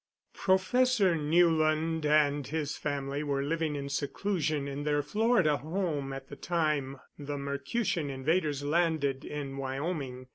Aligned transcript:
Professor 0.33 1.15
Newland 1.15 2.07
and 2.07 2.47
his 2.47 2.75
family 2.75 3.21
were 3.21 3.43
living 3.43 3.75
in 3.75 3.87
seclusion 3.87 4.67
in 4.67 4.81
their 4.83 5.03
Florida 5.03 5.57
home 5.57 6.11
at 6.11 6.27
the 6.27 6.35
time 6.35 6.99
the 7.19 7.37
Mercutian 7.37 8.09
invaders 8.09 8.63
landed 8.63 9.23
in 9.23 9.57
Wyoming. 9.57 10.25